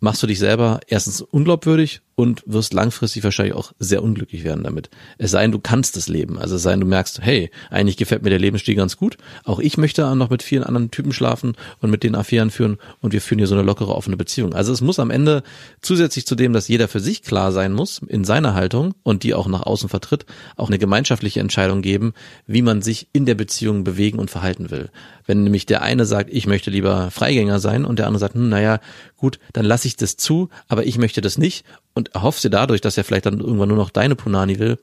[0.00, 4.90] machst du dich selber erstens unglaubwürdig und wirst langfristig wahrscheinlich auch sehr unglücklich werden damit.
[5.18, 6.36] Es sei denn, du kannst das Leben.
[6.36, 9.18] Also es sei denn, du merkst, hey, eigentlich gefällt mir der Lebensstil ganz gut.
[9.44, 13.12] Auch ich möchte noch mit vielen anderen Typen schlafen und mit den Affären führen und
[13.12, 14.52] wir führen hier so eine lockere, offene Beziehung.
[14.52, 15.44] Also es muss am Ende
[15.80, 19.32] zusätzlich zu dem, dass jeder für sich klar sein muss in seiner Haltung und die
[19.32, 20.26] auch nach außen vertritt,
[20.56, 22.14] auch eine gemeinschaftliche Entscheidung geben,
[22.48, 24.90] wie man sich in der Beziehung bewegen und verhalten will.
[25.24, 28.48] Wenn nämlich der eine sagt, ich möchte lieber Freigänger sein und der andere sagt, hm,
[28.48, 28.80] naja,
[29.16, 31.64] gut, dann lasse ich das zu, aber ich möchte das nicht
[31.98, 34.78] und erhoffst dir dadurch, dass er vielleicht dann irgendwann nur noch deine Punani will,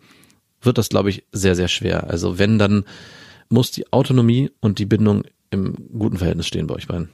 [0.61, 2.09] wird das, glaube ich, sehr, sehr schwer.
[2.09, 2.85] Also wenn, dann
[3.49, 7.09] muss die Autonomie und die Bindung im guten Verhältnis stehen bei euch beiden.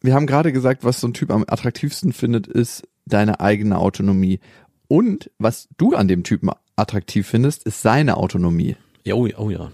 [0.00, 4.38] Wir haben gerade gesagt, was so ein Typ am attraktivsten findet, ist deine eigene Autonomie.
[4.86, 8.76] Und was du an dem Typen attraktiv findest, ist seine Autonomie.
[9.04, 9.72] Ja, oh, oh ja.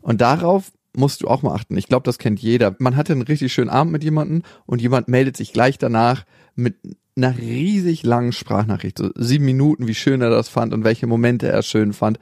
[0.00, 1.76] Und darauf musst du auch mal achten.
[1.76, 2.74] Ich glaube, das kennt jeder.
[2.78, 6.24] Man hatte einen richtig schönen Abend mit jemandem und jemand meldet sich gleich danach
[6.54, 6.76] mit
[7.18, 11.48] einer riesig langen Sprachnachricht, so sieben Minuten, wie schön er das fand und welche Momente
[11.48, 12.18] er schön fand.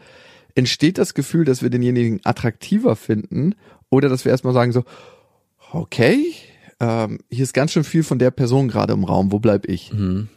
[0.54, 3.54] Entsteht das Gefühl, dass wir denjenigen attraktiver finden
[3.90, 4.84] oder dass wir erstmal sagen so,
[5.72, 6.34] okay,
[6.80, 9.92] ähm, hier ist ganz schön viel von der Person gerade im Raum, wo bleib ich?
[9.92, 10.28] Mhm.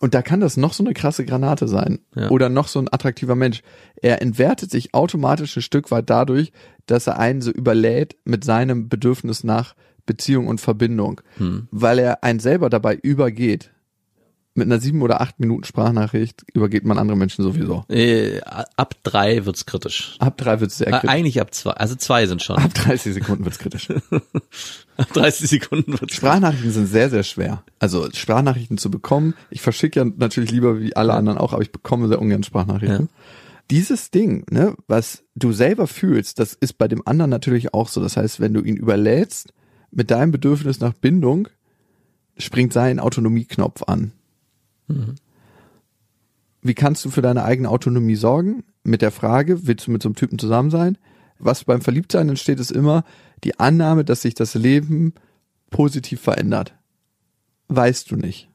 [0.00, 2.00] Und da kann das noch so eine krasse Granate sein.
[2.16, 2.28] Ja.
[2.30, 3.62] Oder noch so ein attraktiver Mensch.
[3.94, 6.50] Er entwertet sich automatisch ein Stück weit dadurch,
[6.86, 9.76] dass er einen so überlädt mit seinem Bedürfnis nach
[10.06, 11.20] Beziehung und Verbindung.
[11.38, 11.68] Hm.
[11.70, 13.70] Weil er einen selber dabei übergeht.
[14.54, 17.86] Mit einer sieben oder acht Minuten Sprachnachricht übergeht man andere Menschen sowieso.
[17.88, 20.16] Äh, ab drei wird's kritisch.
[20.18, 21.08] Ab drei wird's sehr Äh, kritisch.
[21.08, 22.56] eigentlich ab zwei, also zwei sind schon.
[22.58, 23.88] Ab 30 Sekunden wird's kritisch.
[24.98, 27.62] Ab 30 Sekunden wird's Sprachnachrichten sind sehr, sehr schwer.
[27.78, 29.32] Also Sprachnachrichten zu bekommen.
[29.48, 33.08] Ich verschicke ja natürlich lieber wie alle anderen auch, aber ich bekomme sehr ungern Sprachnachrichten.
[33.70, 38.02] Dieses Ding, ne, was du selber fühlst, das ist bei dem anderen natürlich auch so.
[38.02, 39.54] Das heißt, wenn du ihn überlädst
[39.92, 41.48] mit deinem Bedürfnis nach Bindung,
[42.36, 44.12] springt sein Autonomieknopf an.
[46.62, 48.64] Wie kannst du für deine eigene Autonomie sorgen?
[48.84, 50.98] Mit der Frage, willst du mit so einem Typen zusammen sein?
[51.38, 53.04] Was beim Verliebtsein entsteht, ist immer
[53.44, 55.14] die Annahme, dass sich das Leben
[55.70, 56.74] positiv verändert.
[57.68, 58.48] Weißt du nicht.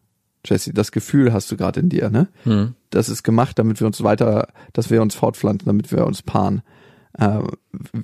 [0.46, 2.30] Jesse, das Gefühl hast du gerade in dir, ne?
[2.44, 2.76] Hm.
[2.90, 6.62] Das ist gemacht, damit wir uns weiter, dass wir uns fortpflanzen, damit wir uns paaren.
[7.18, 7.40] Äh,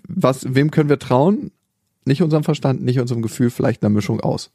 [0.07, 1.51] was, wem können wir trauen?
[2.05, 4.51] Nicht unserem Verstand, nicht unserem Gefühl, vielleicht eine Mischung aus.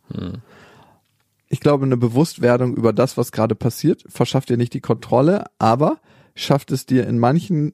[1.49, 5.99] Ich glaube, eine Bewusstwerdung über das, was gerade passiert, verschafft dir nicht die Kontrolle, aber
[6.35, 7.73] schafft es dir in manchen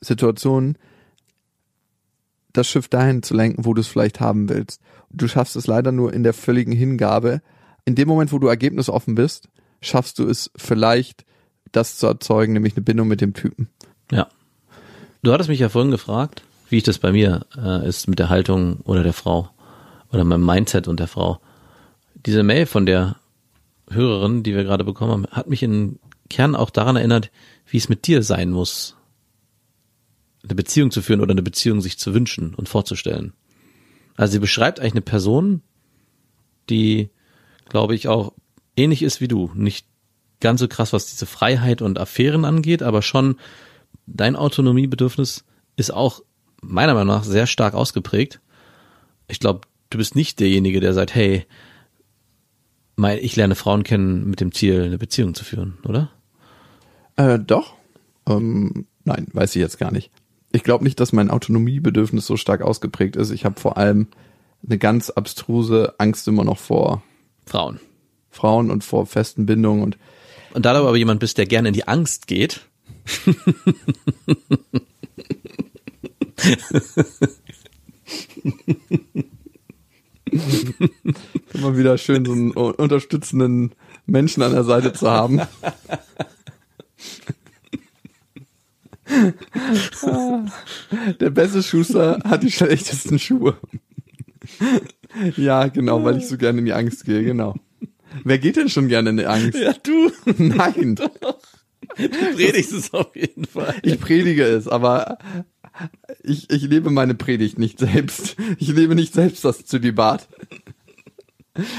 [0.00, 0.76] Situationen,
[2.52, 4.80] das Schiff dahin zu lenken, wo du es vielleicht haben willst.
[5.10, 7.42] Du schaffst es leider nur in der völligen Hingabe.
[7.84, 9.48] In dem Moment, wo du ergebnisoffen bist,
[9.80, 11.24] schaffst du es vielleicht,
[11.72, 13.68] das zu erzeugen, nämlich eine Bindung mit dem Typen.
[14.10, 14.28] Ja.
[15.22, 18.30] Du hattest mich ja vorhin gefragt, wie ich das bei mir äh, ist mit der
[18.30, 19.48] Haltung oder der Frau
[20.10, 21.40] oder meinem Mindset und der Frau.
[22.26, 23.14] Diese Mail von der
[23.88, 27.30] Hörerin, die wir gerade bekommen haben, hat mich in Kern auch daran erinnert,
[27.68, 28.96] wie es mit dir sein muss,
[30.42, 33.34] eine Beziehung zu führen oder eine Beziehung sich zu wünschen und vorzustellen.
[34.16, 35.62] Also sie beschreibt eigentlich eine Person,
[36.70, 37.08] die,
[37.68, 38.32] glaube ich, auch
[38.76, 39.52] ähnlich ist wie du.
[39.54, 39.86] Nicht
[40.40, 43.36] ganz so krass, was diese Freiheit und Affären angeht, aber schon
[44.08, 45.44] dein Autonomiebedürfnis
[45.76, 46.20] ist auch
[46.68, 48.40] meiner Meinung nach sehr stark ausgeprägt.
[49.28, 51.46] Ich glaube, du bist nicht derjenige, der sagt, hey,
[52.96, 56.10] mein, ich lerne Frauen kennen mit dem Ziel, eine Beziehung zu führen, oder?
[57.16, 57.74] Äh, doch.
[58.28, 60.10] Ähm, nein, weiß ich jetzt gar nicht.
[60.52, 63.30] Ich glaube nicht, dass mein Autonomiebedürfnis so stark ausgeprägt ist.
[63.30, 64.08] Ich habe vor allem
[64.64, 67.02] eine ganz abstruse Angst immer noch vor
[67.44, 67.80] Frauen.
[68.30, 69.98] Frauen und vor festen Bindungen und
[70.54, 72.66] Und da du aber jemand bist, der gerne in die Angst geht,
[81.54, 83.74] immer wieder schön so einen unterstützenden
[84.06, 85.40] Menschen an der Seite zu haben.
[91.20, 93.56] Der beste Schuster hat die schlechtesten Schuhe.
[95.36, 97.54] Ja, genau, weil ich so gerne in die Angst gehe, genau.
[98.24, 99.58] Wer geht denn schon gerne in die Angst?
[99.82, 100.96] du Nein,
[101.96, 103.74] predigst es auf jeden Fall.
[103.82, 105.18] ich predige es, aber
[106.24, 108.36] ich, ich lebe meine Predigt nicht selbst.
[108.58, 110.28] Ich lebe nicht selbst das Zölibat.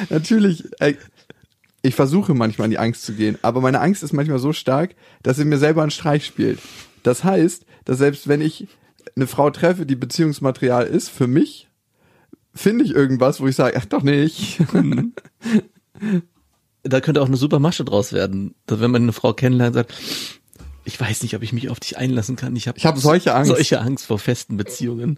[0.09, 0.95] Natürlich, äh,
[1.81, 4.95] ich versuche manchmal in die Angst zu gehen, aber meine Angst ist manchmal so stark,
[5.23, 6.59] dass sie mir selber einen Streich spielt.
[7.03, 8.67] Das heißt, dass selbst wenn ich
[9.15, 11.69] eine Frau treffe, die Beziehungsmaterial ist, für mich,
[12.53, 14.59] finde ich irgendwas, wo ich sage, ach doch nicht.
[16.83, 18.55] da könnte auch eine super Masche draus werden.
[18.65, 19.93] Dass wenn man eine Frau kennenlernt, sagt,
[20.85, 22.55] ich weiß nicht, ob ich mich auf dich einlassen kann.
[22.55, 23.49] Ich habe Ich hab solche Angst.
[23.49, 25.17] Solche Angst vor festen Beziehungen.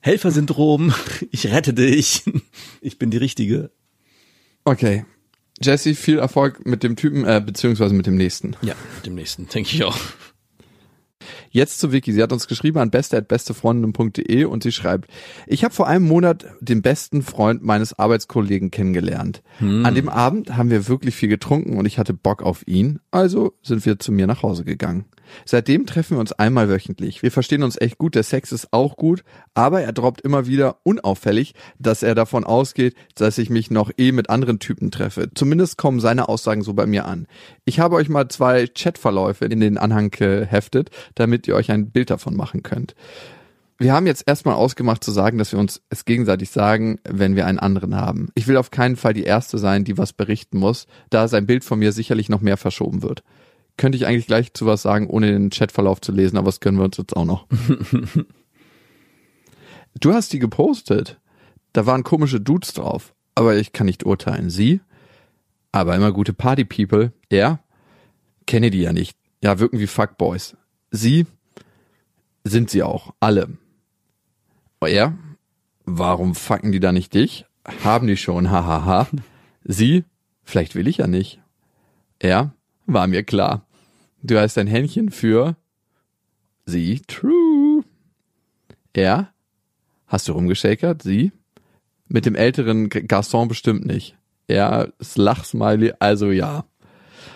[0.00, 0.94] Helfersyndrom,
[1.30, 2.24] ich rette dich.
[2.80, 3.70] Ich bin die Richtige.
[4.64, 5.04] Okay.
[5.60, 8.56] Jesse, viel Erfolg mit dem Typen, äh, beziehungsweise mit dem nächsten.
[8.62, 9.98] Ja, dem nächsten, denke ich auch.
[11.56, 12.12] Jetzt zu Vicky.
[12.12, 15.10] Sie hat uns geschrieben an beste.bestefreundinnen.de und sie schreibt,
[15.46, 19.42] ich habe vor einem Monat den besten Freund meines Arbeitskollegen kennengelernt.
[19.86, 23.54] An dem Abend haben wir wirklich viel getrunken und ich hatte Bock auf ihn, also
[23.62, 25.06] sind wir zu mir nach Hause gegangen.
[25.44, 27.22] Seitdem treffen wir uns einmal wöchentlich.
[27.22, 30.76] Wir verstehen uns echt gut, der Sex ist auch gut, aber er droppt immer wieder
[30.84, 35.30] unauffällig, dass er davon ausgeht, dass ich mich noch eh mit anderen Typen treffe.
[35.34, 37.26] Zumindest kommen seine Aussagen so bei mir an.
[37.64, 42.10] Ich habe euch mal zwei Chatverläufe in den Anhang geheftet, damit ihr euch ein Bild
[42.10, 42.94] davon machen könnt.
[43.78, 47.46] Wir haben jetzt erstmal ausgemacht zu sagen, dass wir uns es gegenseitig sagen, wenn wir
[47.46, 48.30] einen anderen haben.
[48.34, 51.62] Ich will auf keinen Fall die Erste sein, die was berichten muss, da sein Bild
[51.62, 53.22] von mir sicherlich noch mehr verschoben wird.
[53.76, 56.78] Könnte ich eigentlich gleich zu was sagen, ohne den Chatverlauf zu lesen, aber das können
[56.78, 57.46] wir uns jetzt auch noch.
[60.00, 61.20] du hast die gepostet.
[61.74, 64.48] Da waren komische Dudes drauf, aber ich kann nicht urteilen.
[64.48, 64.80] Sie?
[65.72, 67.12] Aber immer gute Party-People.
[67.28, 67.60] Er?
[68.46, 69.18] Kenne die ja nicht.
[69.44, 70.56] Ja, wirken wie Fuckboys.
[70.90, 71.26] Sie?
[72.46, 73.12] Sind sie auch.
[73.18, 73.58] Alle.
[74.80, 75.18] Er?
[75.84, 77.44] Warum fucken die da nicht dich?
[77.82, 79.08] Haben die schon, hahaha.
[79.64, 80.04] Sie?
[80.44, 81.40] Vielleicht will ich ja nicht.
[82.20, 82.54] Er?
[82.86, 83.66] War mir klar.
[84.22, 85.56] Du hast ein Händchen für
[86.66, 87.00] sie.
[87.08, 87.82] True.
[88.92, 89.32] Er?
[90.06, 91.02] Hast du rumgeschakert?
[91.02, 91.32] Sie?
[92.06, 94.16] Mit dem älteren Garçon bestimmt nicht.
[94.46, 96.64] Er ist Lachsmiley, also ja.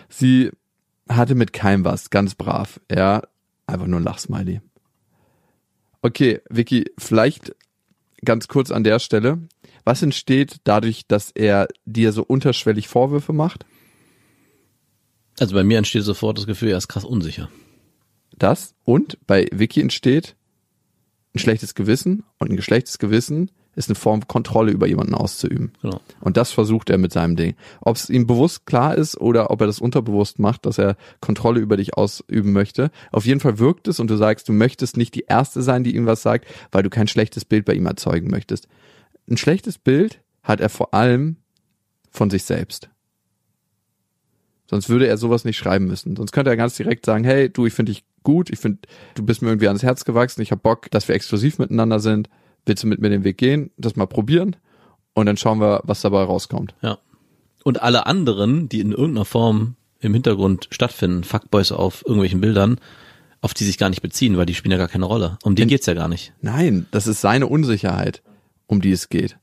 [0.09, 0.53] Sie
[1.09, 2.81] hatte mit keinem was, ganz brav.
[2.87, 3.29] Er
[3.67, 4.61] einfach nur ein Lachsmiley.
[6.03, 7.55] Okay, Vicky, vielleicht
[8.25, 9.39] ganz kurz an der Stelle.
[9.85, 13.67] Was entsteht dadurch, dass er dir so unterschwellig Vorwürfe macht?
[15.39, 17.51] Also bei mir entsteht sofort das Gefühl, er ist krass unsicher.
[18.37, 20.37] Das und bei Vicky entsteht
[21.35, 25.73] ein schlechtes Gewissen und ein geschlechtes Gewissen ist eine Form Kontrolle über jemanden auszuüben.
[25.81, 26.01] Genau.
[26.21, 27.55] Und das versucht er mit seinem Ding.
[27.81, 31.61] Ob es ihm bewusst klar ist oder ob er das unterbewusst macht, dass er Kontrolle
[31.61, 32.91] über dich ausüben möchte.
[33.13, 35.95] Auf jeden Fall wirkt es und du sagst, du möchtest nicht die Erste sein, die
[35.95, 38.69] ihm was sagt, weil du kein schlechtes Bild bei ihm erzeugen möchtest.
[39.29, 41.37] Ein schlechtes Bild hat er vor allem
[42.11, 42.91] von sich selbst.
[44.71, 46.15] Sonst würde er sowas nicht schreiben müssen.
[46.17, 48.79] Sonst könnte er ganz direkt sagen, hey, du, ich finde dich gut, ich finde,
[49.15, 52.29] du bist mir irgendwie ans Herz gewachsen, ich habe Bock, dass wir exklusiv miteinander sind.
[52.67, 54.57] Willst du mit mir den Weg gehen, das mal probieren
[55.15, 56.75] und dann schauen wir, was dabei rauskommt.
[56.83, 56.99] Ja.
[57.65, 62.79] Und alle anderen, die in irgendeiner Form im Hintergrund stattfinden, Fuckboys auf irgendwelchen Bildern,
[63.43, 65.39] auf die sich gar nicht beziehen, weil die spielen ja gar keine Rolle.
[65.43, 66.33] Um die In- geht's ja gar nicht.
[66.41, 68.23] Nein, das ist seine Unsicherheit,
[68.67, 69.37] um die es geht.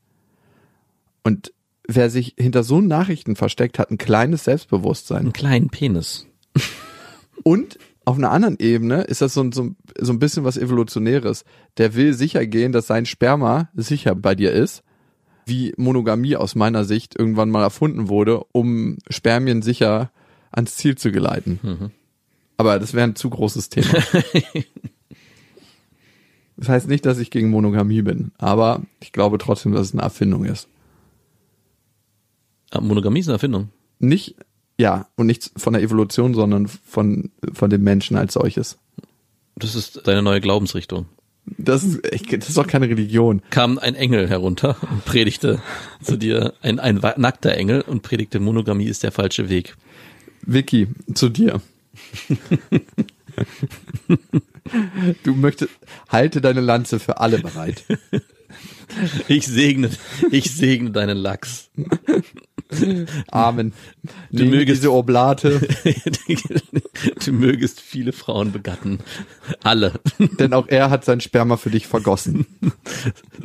[1.22, 1.52] Und
[1.86, 5.18] wer sich hinter so Nachrichten versteckt, hat ein kleines Selbstbewusstsein.
[5.18, 6.26] Einen kleinen Penis.
[7.42, 7.78] Und
[8.08, 11.44] auf einer anderen Ebene ist das so, ein- so, so ein bisschen was Evolutionäres.
[11.76, 14.82] Der will sicher gehen, dass sein Sperma sicher bei dir ist,
[15.46, 20.10] wie Monogamie aus meiner Sicht irgendwann mal erfunden wurde, um Spermien sicher
[20.50, 21.90] ans Ziel zu geleiten.
[22.56, 23.88] Aber das wäre ein zu großes Thema.
[26.56, 30.02] das heißt nicht, dass ich gegen Monogamie bin, aber ich glaube trotzdem, dass es eine
[30.02, 30.68] Erfindung ist.
[32.70, 33.68] Ah, Monogamie ist eine Erfindung.
[34.00, 34.34] Nicht,
[34.78, 38.78] ja, und nicht von der Evolution, sondern von, von dem Menschen als solches.
[39.56, 41.06] Das ist deine neue Glaubensrichtung.
[41.56, 43.42] Das ist, ich, das ist doch keine Religion.
[43.50, 45.60] Kam ein Engel herunter und predigte
[46.02, 49.76] zu dir, ein, ein nackter Engel und predigte, Monogamie ist der falsche Weg.
[50.42, 51.60] Vicky, zu dir.
[55.22, 55.70] Du möchtest,
[56.08, 57.84] halte deine Lanze für alle bereit.
[59.28, 59.90] Ich segne,
[60.30, 61.70] ich segne deinen Lachs.
[63.30, 63.72] Amen.
[64.30, 65.60] Du Nimm mögest- diese Oblate,
[67.24, 68.98] Du mögest viele Frauen begatten.
[69.62, 70.00] Alle.
[70.18, 72.46] denn auch er hat sein Sperma für dich vergossen.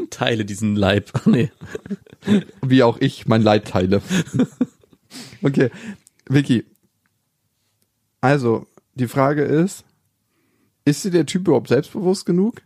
[0.09, 1.11] Teile diesen Leib.
[1.25, 1.51] Nee.
[2.61, 4.01] Wie auch ich mein Leid teile.
[5.41, 5.69] Okay,
[6.27, 6.65] Vicky.
[8.21, 9.83] Also, die Frage ist,
[10.85, 12.61] ist dir der Typ überhaupt selbstbewusst genug?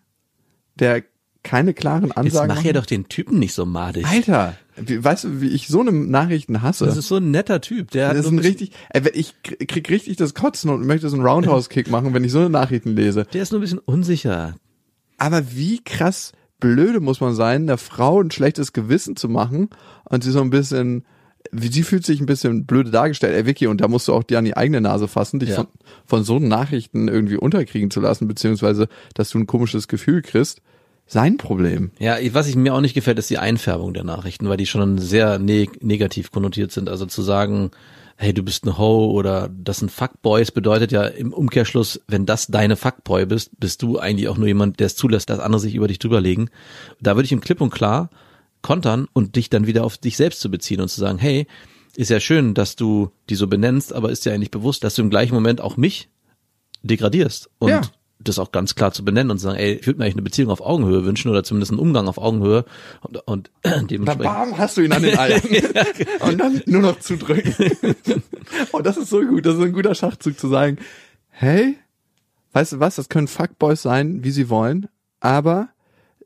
[0.76, 1.04] Der
[1.43, 4.06] keine klaren Jetzt Ansagen mach ja doch den Typen nicht so madig.
[4.06, 6.86] Alter, weißt du, wie ich so eine Nachrichten hasse?
[6.86, 7.92] Das ist so ein netter Typ.
[7.92, 8.72] Der hat Das ist ein richtig,
[9.13, 12.40] ich kr- krieg richtig das Kotzen und möchte so einen Roundhouse-Kick machen, wenn ich so
[12.40, 13.26] eine Nachrichten lese.
[13.34, 14.56] der ist nur ein bisschen unsicher.
[15.18, 19.70] Aber wie krass blöde muss man sein, der Frau ein schlechtes Gewissen zu machen
[20.06, 21.06] und sie so ein bisschen,
[21.52, 24.24] wie sie fühlt sich ein bisschen blöde dargestellt, ey Vicky, und da musst du auch
[24.24, 25.56] dir an die eigene Nase fassen, dich Ja.
[25.56, 25.68] von,
[26.06, 30.62] von so Nachrichten irgendwie unterkriegen zu lassen, beziehungsweise, dass du ein komisches Gefühl kriegst.
[31.08, 31.91] Sein Problem.
[32.00, 34.98] Ja, was ich mir auch nicht gefällt, ist die Einfärbung der Nachrichten, weil die schon
[34.98, 36.89] sehr neg negativ konnotiert sind.
[36.89, 37.72] Also zu sagen,
[38.17, 42.48] hey, du bist ein Ho oder das sind Fuckboys bedeutet ja im Umkehrschluss, wenn das
[42.48, 45.76] deine Fuckboy bist, bist du eigentlich auch nur jemand, der es zulässt, dass andere sich
[45.76, 46.50] über dich drüberlegen.
[47.00, 48.10] Da würde ich im Klipp und klar
[48.62, 51.48] kontern und dich dann wieder auf dich selbst zu beziehen und zu sagen, hey,
[51.96, 55.04] ist ja schön, dass du die so benennst, aber ist ja eigentlich bewusst, dass du
[55.04, 56.10] im gleichen Moment auch mich
[56.84, 57.82] degradierst und Ja.
[58.28, 60.22] Das auch ganz klar zu benennen und zu sagen, ey, ich würde mir eigentlich eine
[60.24, 62.66] Beziehung auf Augenhöhe wünschen oder zumindest einen Umgang auf Augenhöhe
[63.02, 64.24] und, und dementsprechend.
[64.24, 65.42] Bam, hast du ihn an den Eiern.
[66.22, 67.54] Und dann nur noch zudrücken.
[68.72, 69.46] oh, das ist so gut.
[69.46, 70.78] Das ist ein guter Schachzug zu sagen,
[71.30, 71.78] hey,
[72.54, 74.88] weißt du was, das können Fuckboys sein, wie sie wollen,
[75.20, 75.70] aber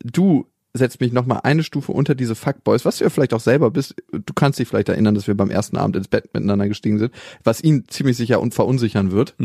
[0.04, 3.42] du setzt mich noch mal eine Stufe unter diese Fuckboys, was du ja vielleicht auch
[3.42, 3.96] selber bist.
[4.12, 7.14] Du kannst dich vielleicht erinnern, dass wir beim ersten Abend ins Bett miteinander gestiegen sind,
[7.44, 9.36] was ihn ziemlich sicher und verunsichern wird.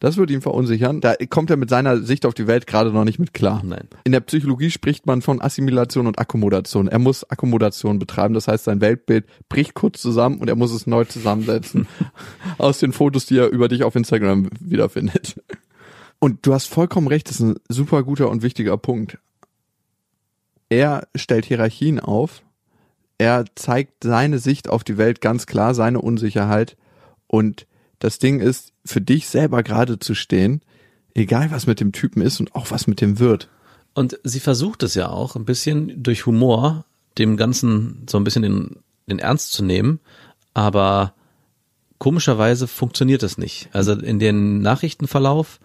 [0.00, 1.02] Das wird ihn verunsichern.
[1.02, 3.62] Da kommt er mit seiner Sicht auf die Welt gerade noch nicht mit klar.
[3.62, 3.86] Nein.
[4.04, 6.88] In der Psychologie spricht man von Assimilation und Akkommodation.
[6.88, 8.32] Er muss Akkommodation betreiben.
[8.32, 11.86] Das heißt, sein Weltbild bricht kurz zusammen und er muss es neu zusammensetzen
[12.58, 15.38] aus den Fotos, die er über dich auf Instagram wiederfindet.
[16.18, 19.18] Und du hast vollkommen recht, das ist ein super guter und wichtiger Punkt.
[20.70, 22.42] Er stellt Hierarchien auf.
[23.18, 26.78] Er zeigt seine Sicht auf die Welt ganz klar, seine Unsicherheit.
[27.26, 27.66] Und
[28.00, 30.62] das Ding ist, für dich selber gerade zu stehen,
[31.14, 33.48] egal was mit dem Typen ist und auch was mit dem wird.
[33.94, 36.84] Und sie versucht es ja auch ein bisschen durch Humor,
[37.18, 38.76] dem Ganzen so ein bisschen den,
[39.08, 40.00] den Ernst zu nehmen,
[40.54, 41.14] aber
[41.98, 43.68] komischerweise funktioniert es nicht.
[43.72, 45.60] Also in den Nachrichtenverlauf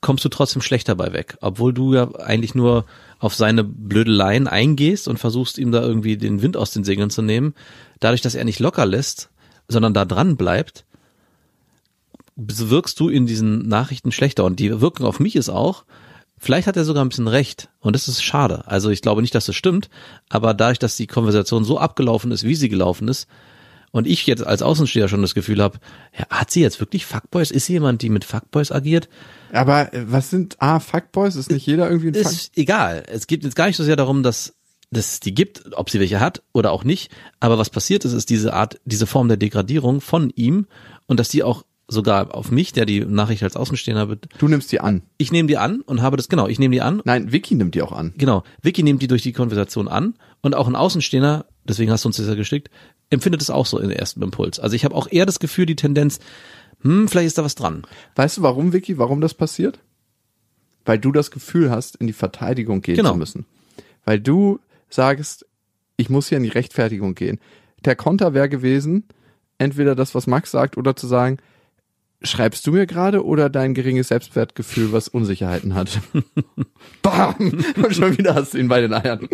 [0.00, 2.84] kommst du trotzdem schlecht dabei weg, obwohl du ja eigentlich nur
[3.18, 7.22] auf seine Blödeleien eingehst und versuchst ihm da irgendwie den Wind aus den Segeln zu
[7.22, 7.54] nehmen.
[8.00, 9.30] Dadurch, dass er nicht locker lässt,
[9.68, 10.84] sondern da dran bleibt,
[12.38, 14.44] wirkst du in diesen Nachrichten schlechter.
[14.44, 15.84] Und die Wirkung auf mich ist auch,
[16.38, 17.68] vielleicht hat er sogar ein bisschen recht.
[17.80, 18.62] Und das ist schade.
[18.66, 19.90] Also ich glaube nicht, dass das stimmt,
[20.28, 23.26] aber dadurch, dass die Konversation so abgelaufen ist, wie sie gelaufen ist,
[23.90, 25.78] und ich jetzt als Außensteher schon das Gefühl habe,
[26.16, 27.50] ja, hat sie jetzt wirklich Fuckboys?
[27.50, 29.08] Ist sie jemand, die mit Fuckboys agiert?
[29.50, 31.36] Aber äh, was sind ah Fuckboys?
[31.36, 32.30] Ist nicht jeder irgendwie ein Fuck?
[32.30, 33.04] Ist egal.
[33.08, 34.54] Es geht jetzt gar nicht so sehr darum, dass
[34.90, 37.10] dass es die gibt, ob sie welche hat oder auch nicht.
[37.40, 40.66] Aber was passiert ist, ist diese Art, diese Form der Degradierung von ihm
[41.06, 44.70] und dass die auch sogar auf mich, der die Nachricht als Außenstehender, bet- Du nimmst
[44.72, 45.02] die an.
[45.16, 47.74] ich nehme die an und habe das, genau, ich nehme die an Nein, Vicky nimmt
[47.74, 48.12] die auch an.
[48.18, 48.42] Genau.
[48.62, 52.18] Vicky nimmt die durch die Konversation an und auch ein Außenstehender, deswegen hast du uns
[52.18, 52.68] das ja geschickt,
[53.10, 54.60] empfindet es auch so im ersten Impuls.
[54.60, 56.18] Also ich habe auch eher das Gefühl, die Tendenz,
[56.82, 57.82] hm, vielleicht ist da was dran.
[58.16, 59.78] Weißt du, warum, Vicky, warum das passiert?
[60.84, 63.12] Weil du das Gefühl hast, in die Verteidigung gehen Genau.
[63.12, 63.46] zu müssen.
[64.04, 64.58] Weil du
[64.90, 65.46] sagst,
[65.96, 67.40] ich muss hier in die Rechtfertigung gehen.
[67.84, 69.04] Der Konter wäre gewesen,
[69.58, 71.38] entweder das, was Max sagt, oder zu sagen,
[72.22, 76.00] schreibst du mir gerade oder dein geringes Selbstwertgefühl, was Unsicherheiten hat?
[77.02, 77.64] Bam!
[77.76, 79.28] Und schon wieder hast du ihn bei den Eiern.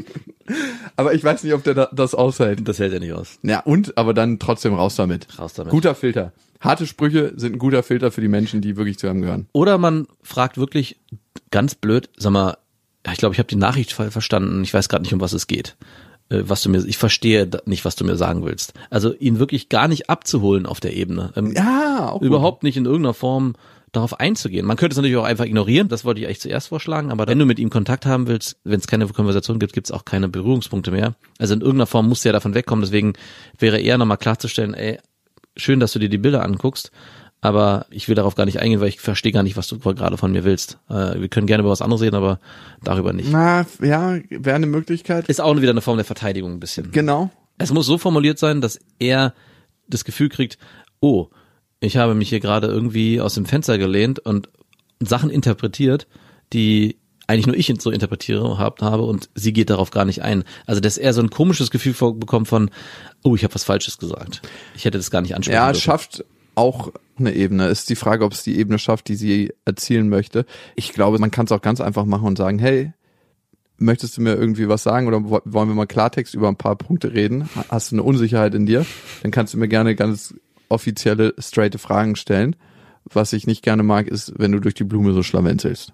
[0.96, 2.66] Aber ich weiß nicht, ob der da, das aushält.
[2.68, 3.38] Das hält er nicht aus.
[3.42, 5.38] Ja, und, aber dann trotzdem raus damit.
[5.38, 5.70] Raus damit.
[5.70, 6.32] Guter Filter.
[6.60, 9.48] Harte Sprüche sind ein guter Filter für die Menschen, die wirklich zu einem gehören.
[9.52, 10.98] Oder man fragt wirklich
[11.50, 12.56] ganz blöd, sag mal,
[13.12, 14.62] ich glaube, ich habe die Nachricht verstanden.
[14.62, 15.76] Ich weiß gerade nicht, um was es geht.
[16.28, 18.74] Äh, Was du mir, ich verstehe nicht, was du mir sagen willst.
[18.90, 21.32] Also ihn wirklich gar nicht abzuholen auf der Ebene.
[21.36, 23.54] Ähm, Ja, auch überhaupt nicht in irgendeiner Form
[23.92, 24.66] darauf einzugehen.
[24.66, 27.38] Man könnte es natürlich auch einfach ignorieren, das wollte ich eigentlich zuerst vorschlagen, aber wenn
[27.38, 30.28] du mit ihm Kontakt haben willst, wenn es keine Konversation gibt, gibt es auch keine
[30.28, 31.14] Berührungspunkte mehr.
[31.38, 33.12] Also in irgendeiner Form musst du ja davon wegkommen, deswegen
[33.58, 34.98] wäre eher nochmal klarzustellen, ey,
[35.56, 36.90] schön, dass du dir die Bilder anguckst,
[37.44, 40.16] aber ich will darauf gar nicht eingehen, weil ich verstehe gar nicht, was du gerade
[40.16, 40.78] von mir willst.
[40.88, 42.40] Äh, wir können gerne über was anderes reden, aber
[42.82, 43.28] darüber nicht.
[43.30, 45.28] Na, ja, wäre eine Möglichkeit.
[45.28, 46.90] Ist auch wieder eine Form der Verteidigung ein bisschen.
[46.90, 47.30] Genau.
[47.58, 49.34] Es muss so formuliert sein, dass er
[49.88, 50.56] das Gefühl kriegt,
[51.00, 51.28] oh,
[51.80, 54.48] ich habe mich hier gerade irgendwie aus dem Fenster gelehnt und
[55.00, 56.06] Sachen interpretiert,
[56.54, 60.44] die eigentlich nur ich so interpretiere hab, habe und sie geht darauf gar nicht ein.
[60.64, 62.70] Also dass er so ein komisches Gefühl bekommt von,
[63.22, 64.40] oh, ich habe was Falsches gesagt.
[64.74, 67.66] Ich hätte das gar nicht ansprechen Ja, es schafft auch eine Ebene.
[67.68, 70.46] Ist die Frage, ob es die Ebene schafft, die sie erzielen möchte.
[70.74, 72.92] Ich glaube, man kann es auch ganz einfach machen und sagen, hey,
[73.78, 76.76] möchtest du mir irgendwie was sagen oder wo- wollen wir mal Klartext über ein paar
[76.76, 77.48] Punkte reden?
[77.68, 78.86] Hast du eine Unsicherheit in dir?
[79.22, 80.34] Dann kannst du mir gerne ganz
[80.68, 82.56] offizielle, straighte Fragen stellen.
[83.04, 85.92] Was ich nicht gerne mag, ist, wenn du durch die Blume so schlawenzelst.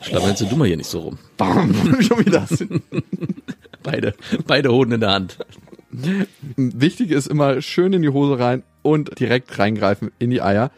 [0.00, 1.18] Schlawenzel du mal hier nicht so rum.
[1.36, 2.46] Bam, schon wieder.
[3.82, 4.14] Beide,
[4.46, 5.38] beide Hoden in der Hand.
[6.56, 10.70] Wichtig ist immer schön in die Hose rein und direkt reingreifen in die Eier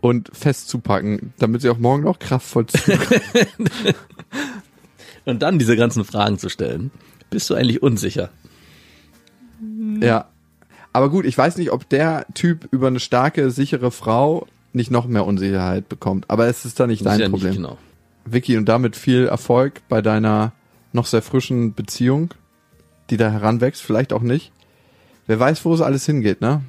[0.00, 2.78] und fest zupacken, damit sie auch morgen noch kraftvoll zu.
[5.24, 6.90] Und dann diese ganzen Fragen zu stellen.
[7.28, 8.30] Bist du eigentlich unsicher?
[10.00, 10.28] ja.
[10.94, 15.06] Aber gut, ich weiß nicht, ob der Typ über eine starke, sichere Frau nicht noch
[15.06, 16.30] mehr Unsicherheit bekommt.
[16.30, 17.50] Aber es ist da nicht Das dein ja Problem.
[17.50, 17.76] Nicht, genau.
[18.24, 20.52] Vicky, und damit viel Erfolg bei deiner
[20.92, 22.32] noch sehr frischen Beziehung,
[23.10, 24.52] die da heranwächst, vielleicht auch nicht.
[25.26, 26.62] Wer weiß, wo es alles hingeht, ne?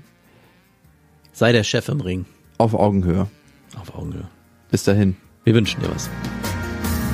[1.40, 2.26] Sei der Chef im Ring.
[2.58, 3.26] Auf Augenhöhe.
[3.80, 4.28] Auf Augenhöhe.
[4.72, 5.16] Bis dahin.
[5.46, 6.10] Wir wünschen dir was.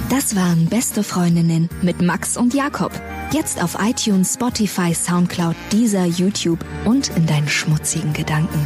[0.09, 2.91] Das waren Beste Freundinnen mit Max und Jakob.
[3.32, 8.65] Jetzt auf iTunes, Spotify, Soundcloud, dieser YouTube und in deinen schmutzigen Gedanken.